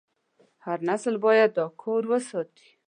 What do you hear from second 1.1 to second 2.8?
باید دا کور وساتي.